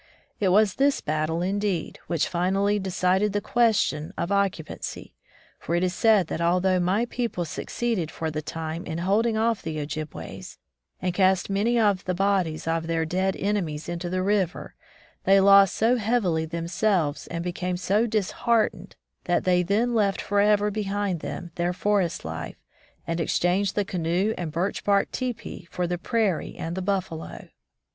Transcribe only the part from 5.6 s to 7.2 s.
it is said that although my